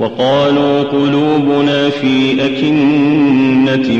وقالوا 0.00 0.82
قلوبنا 0.82 1.90
في 1.90 2.32
أكنة 2.44 3.98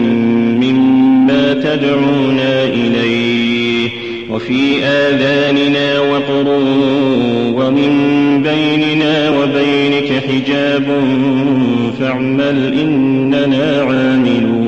مما 0.61 1.55
تدعونا 1.55 2.65
إليه 2.65 3.88
وفي 4.30 4.84
آذاننا 4.84 6.01
وقر 6.01 6.48
ومن 7.55 7.93
بيننا 8.43 9.30
وبينك 9.30 10.23
حجاب 10.29 10.87
فاعمل 12.01 12.73
إننا 12.80 13.82
عاملون. 13.82 14.59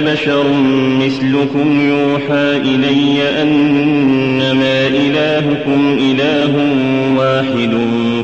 بشر 0.00 0.44
مثلكم 1.00 1.80
يوحى 1.80 2.56
إلي 2.56 3.42
أنما 3.42 4.86
إلهكم 4.86 5.98
إله 6.00 6.52
واحد 7.16 7.78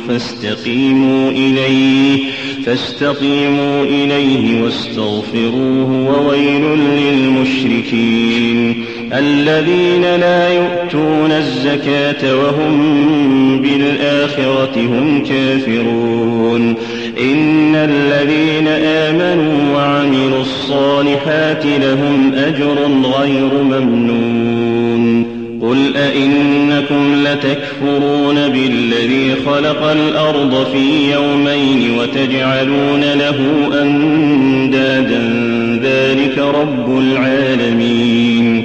فاستقيموا 0.09 1.31
إليه 1.31 2.19
فاستقيموا 2.67 3.85
إليه 3.85 4.63
واستغفروه 4.63 5.91
وويل 5.91 6.63
للمشركين. 6.99 8.85
الذين 9.13 10.03
لا 10.03 10.53
يؤتون 10.53 11.33
الزكاة 11.33 12.37
وهم 12.37 13.63
بالآخرة 13.63 14.77
هم 14.77 15.25
كافرون. 15.25 16.75
إن 17.21 17.75
الذين 17.75 18.69
آمنوا 18.69 19.77
وعملوا 19.77 20.41
الصالحات 20.41 21.62
لهم 21.67 22.33
أجر 22.35 22.77
غير 23.21 23.63
ممنون. 23.63 25.33
قل 25.63 25.97
أئنكم 25.97 27.25
لتكفرون 27.25 28.49
بالذي 28.49 29.35
خلق 29.47 29.83
الأرض 29.83 30.67
في 30.73 31.13
يومين 31.13 31.99
وتجعلون 31.99 33.01
له 33.01 33.39
أندادا. 33.83 35.43
ذلك 35.83 36.39
رب 36.39 36.99
العالمين. 36.99 38.65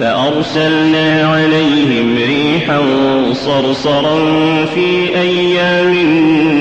فأرسلنا 0.00 1.26
عليهم 1.26 2.16
ريحا 2.16 2.80
صرصرا 3.32 4.18
في 4.74 5.16
أيام 5.20 5.94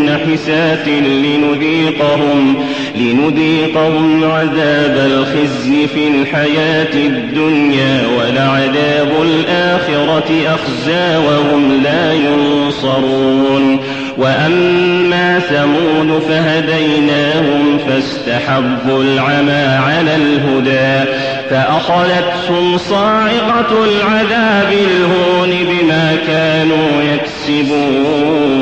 نحسات 0.06 0.88
لنذيقهم 0.88 2.56
لنذيقهم 2.96 4.24
عذاب 4.24 5.12
الخزي 5.12 5.88
في 5.88 6.08
الحياة 6.08 6.94
الدنيا 6.94 8.02
ولعذاب 8.18 9.12
الآخرة 9.22 10.32
أخزى 10.48 11.18
وهم 11.18 11.82
لا 11.84 12.14
ينصرون. 12.14 13.80
وأما 14.18 15.40
ثمود 15.40 16.22
فهديناهم 16.30 17.78
فاستحبوا 17.88 19.04
العمى 19.04 19.78
على 19.86 20.16
الهدى. 20.16 21.12
فأخذتهم 21.50 22.78
صاعقة 22.78 23.84
العذاب 23.84 24.72
الهون 24.72 25.50
بما 25.50 26.18
كانوا 26.28 27.02
يكسبون. 27.14 28.60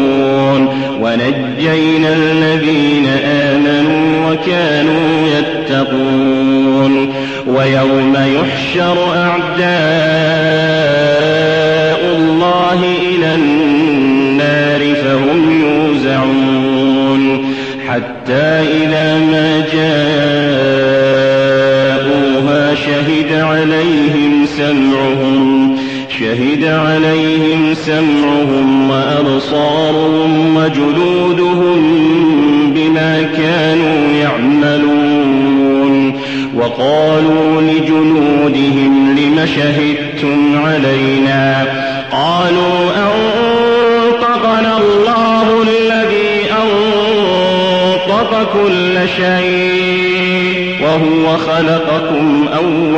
ونجينا 1.01 2.09
الذين 2.13 3.07
آمنوا 3.25 4.31
وكانوا 4.31 5.27
يتقون. 5.37 7.13
ويوم 7.47 8.15
يحشر 8.15 8.97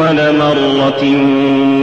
أول 0.09 0.35
مرة 0.35 1.03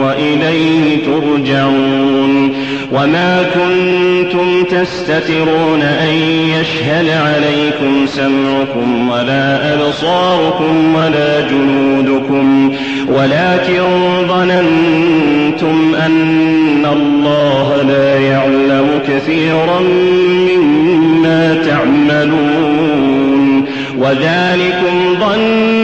وإليه 0.04 1.04
ترجعون 1.04 2.54
وما 2.92 3.42
كنتم 3.54 4.64
تستترون 4.64 5.82
أن 5.82 6.14
يشهد 6.60 7.08
عليكم 7.08 8.06
سمعكم 8.06 9.08
ولا 9.10 9.74
أبصاركم 9.74 10.94
ولا 10.94 11.48
جنودكم 11.48 12.72
ولكن 13.08 13.82
ظننتم 14.28 15.94
أن 15.94 16.86
الله 16.92 17.82
لا 17.88 18.20
يعلم 18.20 18.88
كثيرا 19.08 19.80
مما 20.48 21.62
تعملون 21.66 23.64
وذلكم 23.98 25.14
ظنكم 25.20 25.75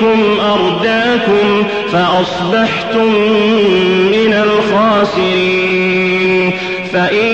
بربكم 0.00 0.40
أرداكم 0.40 1.66
فأصبحتم 1.92 3.14
من 4.12 4.32
الخاسرين. 4.32 6.00
فإن 6.92 7.26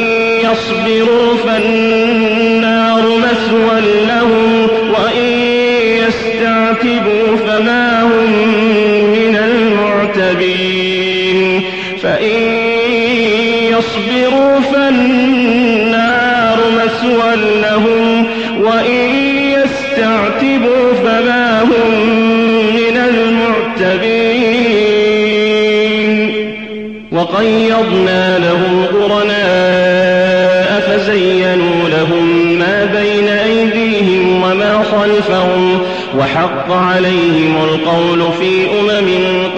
يصبروا 0.44 1.36
فالنار 1.46 3.02
مثوى 3.02 3.75
وقيضنا 27.16 28.38
لهم 28.38 28.86
قرناء 28.92 30.80
فزينوا 30.88 31.88
لهم 31.88 32.58
ما 32.58 32.84
بين 32.84 33.28
أيديهم 33.28 34.42
وما 34.42 34.82
خلفهم 34.92 35.82
وحق 36.18 36.72
عليهم 36.72 37.56
القول 37.64 38.22
في 38.40 38.66
أمم 38.80 39.08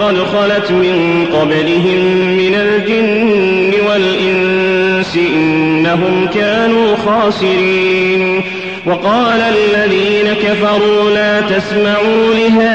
قد 0.01 0.17
خلت 0.17 0.71
من 0.71 1.25
قبلهم 1.33 1.99
من 2.37 2.55
الجن 2.55 3.73
والإنس 3.89 5.17
إنهم 5.35 6.27
كانوا 6.33 6.95
خاسرين 7.05 8.43
وقال 8.85 9.41
الذين 9.41 10.33
كفروا 10.33 11.09
لا 11.09 11.41
تسمعوا 11.41 12.33
لهذا 12.33 12.68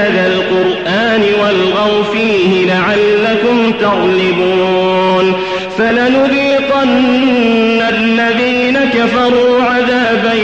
فلنذيقن 5.78 7.82
الذين 7.88 8.78
كفروا 8.78 9.62
عذابا 9.62 10.34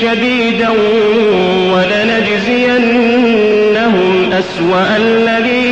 شديدا 0.00 0.68
ولنجزينهم 2.94 4.32
أسوأ 4.32 4.96
الذي 4.96 5.63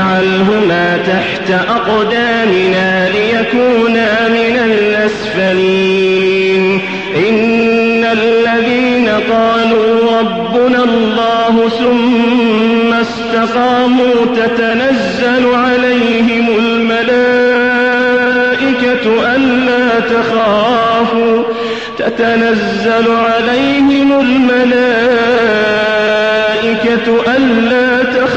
نجعلهما 0.00 0.98
تحت 1.06 1.50
أقدامنا 1.68 3.08
ليكونا 3.08 4.28
من 4.28 4.56
الأسفلين. 5.36 6.62
إن 7.28 8.04
الذين 8.04 9.08
قالوا 9.08 10.18
ربنا 10.20 10.84
الله 10.84 11.68
ثم 11.78 12.92
استقاموا 12.92 14.14
تتنزل 14.36 15.54
عليهم 15.54 16.46
الملائكة 16.58 17.04
ألا 19.36 20.00
تخافوا. 20.00 21.42
تتنزل 21.98 23.06
عليهم 23.10 24.20
الملائكة 24.20 24.66
ألا 27.36 28.02
تخافوا. 28.04 28.29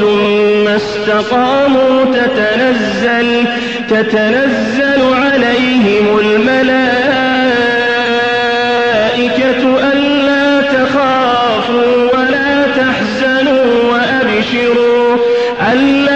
ثم 0.00 0.68
استقاموا 0.68 2.04
تتنزل 2.04 3.44
تتنزل 3.90 5.02
عليهم 5.14 6.18
الملائكة 6.18 6.82
ألا 9.92 10.60
تخافوا 10.60 12.10
ولا 12.14 12.66
تحزنوا 12.76 13.64
وأبشروا 13.92 15.16
ألا 15.72 16.15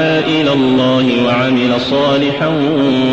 إلى 0.00 0.52
الله 0.52 1.24
وعمل 1.26 1.80
صالحا 1.80 2.48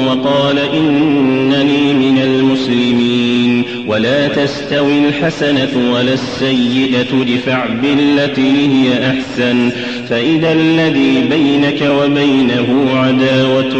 وقال 0.07 0.59
إنني 0.59 1.93
من 1.93 2.19
المسلمين. 2.23 3.63
ولا 3.87 4.27
تستوي 4.27 5.07
الحسنة 5.07 5.93
ولا 5.93 6.13
السيئة 6.13 7.21
ادفع 7.21 7.65
بالتي 7.65 8.67
هي 8.67 9.09
أحسن. 9.09 9.69
فإذا 10.09 10.53
الذي 10.53 11.23
بينك 11.29 11.89
وبينه 12.01 12.89
عداوة 12.95 13.73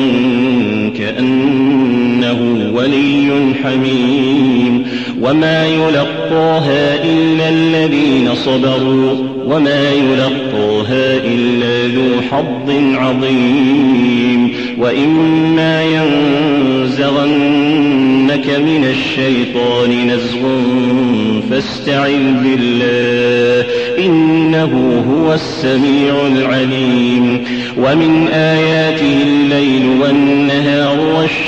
كأنه 0.98 2.72
ولي 2.74 3.54
حميم. 3.64 4.86
وما 5.22 5.68
يلقاها 5.68 7.04
إلا 7.04 7.50
الذين 7.50 8.36
صبروا 8.36 9.16
وما 9.46 9.92
يلقاها 9.92 11.16
إلا 11.26 11.96
ذو 11.96 12.22
حظ 12.32 12.72
عظيم 12.96 14.54
وإما 14.78 15.84
ينزغنك 15.84 17.40
من 18.48 18.86
الشيطان 18.90 20.08
نزغ 20.08 20.40
فاستعذ 21.52 22.34
بالله 22.44 23.66
إنه 24.06 25.04
هو 25.10 25.34
السميع 25.34 26.28
العليم 26.28 27.44
ومن 27.78 28.28
آياته 28.28 29.24
الليل 29.24 29.86
والنهار 30.02 31.24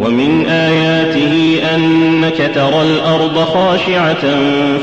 ومن 0.00 0.46
آياته 0.46 1.60
أنك 1.74 2.50
ترى 2.54 2.82
الأرض 2.82 3.38
خاشعة 3.38 4.38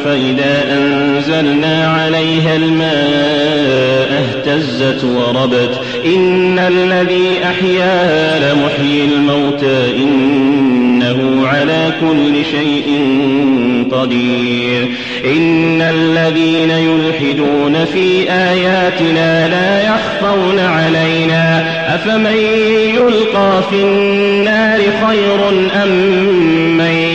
فإذا 0.06 0.78
أنزلنا 0.78 1.88
عليها 1.88 2.56
الماء 2.56 4.24
اهتزت 4.24 5.04
وربت. 5.04 5.80
إن 6.06 6.60
الذي 6.60 7.30
أحياها 7.44 8.54
لمحيي 8.54 9.06
الموتى. 9.06 9.92
إنه 11.12 11.48
على 11.48 11.94
كل 12.02 12.46
شيء 12.46 13.00
قدير. 13.92 14.88
إن 15.26 15.82
الذين 15.82 16.70
يلحدون 16.70 17.86
في 17.86 18.32
آياتنا 18.32 19.48
لا 19.48 19.84
يخفون 19.84 20.60
علينا. 20.60 21.66
أفمن 21.96 22.38
يلقى 22.96 23.62
في 23.70 23.76
النار 23.76 24.80
خير 24.80 25.50
أم 25.84 25.90
من 26.78 27.15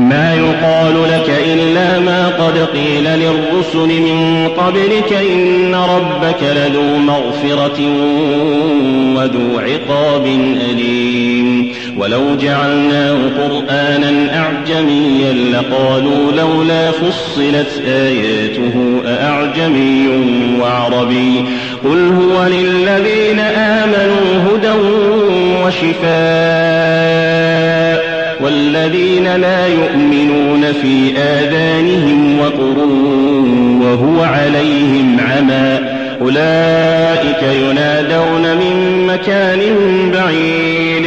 ما 0.00 0.34
يقال 0.34 1.02
لك 1.02 1.40
إلا 1.46 1.98
ما 1.98 2.28
قد 2.28 2.58
قيل 2.58 3.04
للرسل 3.04 4.00
من 4.00 4.48
قبلك 4.48 5.12
إن 5.12 5.74
ربك 5.74 6.42
لذو 6.42 6.96
مغفرة 6.96 7.80
وذو 9.16 9.58
عقاب 9.58 10.26
أليم. 10.70 11.72
ولو 11.98 12.36
جعلناه 12.42 13.18
قرآنا 13.38 14.38
أعجميا 14.38 15.32
لقالوا 15.32 16.32
لولا 16.32 16.90
فصلت 16.90 17.82
آياته 17.86 19.00
أأعجمي 19.06 20.08
وعربي. 20.60 21.44
قل 21.84 22.12
هو 22.12 22.46
للذين 22.46 23.38
آمنوا 23.40 24.44
هدى 24.46 24.72
وشفاء. 25.64 27.29
والذين 28.50 29.36
لا 29.36 29.66
يؤمنون 29.66 30.72
في 30.82 31.18
آذانهم 31.18 32.38
وقر 32.40 32.78
وهو 33.82 34.22
عليهم 34.22 35.16
عمى 35.20 35.78
أولئك 36.20 37.42
ينادون 37.42 38.42
من 38.56 39.06
مكان 39.06 39.60
بعيد 40.12 41.06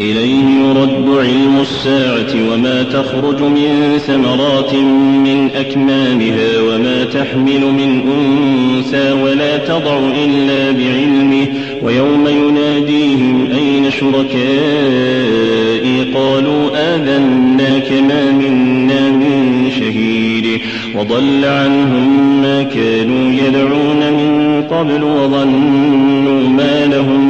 إليه 0.00 0.44
يرد 0.44 1.08
علم 1.18 1.60
الساعة 1.60 2.52
وما 2.52 2.82
تخرج 2.82 3.42
من 3.42 3.98
ثمرات 4.06 4.74
من 5.24 5.50
أكمامها 5.54 6.60
وما 6.60 7.04
تحمل 7.04 7.60
من 7.60 8.02
أنثى 8.08 9.12
ولا 9.12 9.56
تضع 9.56 9.98
إلا 9.98 10.70
بعلمه 10.70 11.46
ويوم 11.82 12.28
يناديهم 12.28 13.48
أين 13.52 13.90
شركائي؟ 13.90 15.20
قالوا 16.14 16.70
آذناك 16.74 17.92
ما 17.92 18.32
منا 18.32 19.10
من 19.10 19.70
شهيد. 19.78 20.60
وضل 20.96 21.44
عنهم 21.44 22.40
ما 22.42 22.62
كانوا 22.62 23.32
يدعون 23.32 24.12
من 24.12 24.62
قبل 24.70 25.04
وظنوا 25.04 26.48
ما 26.48 26.86
لهم 26.86 27.29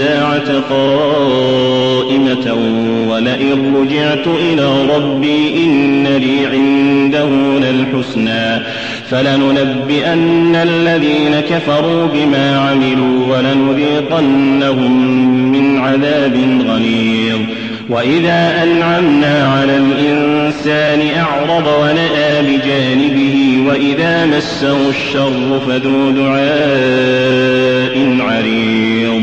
الساعة 0.00 0.60
قائمة 0.70 2.46
ولئن 3.08 3.76
رجعت 3.76 4.26
إلى 4.26 4.86
ربي 4.94 5.64
إن 5.64 6.06
لي 6.06 6.46
عنده 6.46 7.28
للحسنى 7.58 8.62
فلننبئن 9.10 10.56
الذين 10.56 11.40
كفروا 11.40 12.06
بما 12.06 12.58
عملوا 12.58 13.36
ولنذيقنهم 13.36 14.92
من 15.52 15.78
عذاب 15.78 16.36
غليظ. 16.68 17.40
وإذا 17.88 18.62
أنعمنا 18.62 19.48
على 19.48 19.76
الإنسان 19.76 21.00
أعرض 21.18 21.66
ونأى 21.82 22.42
بجانبه 22.42 23.58
وإذا 23.68 24.26
مسه 24.26 24.88
الشر 24.90 25.60
فذو 25.68 26.10
دعاء 26.10 27.18
عريض. 28.20 29.22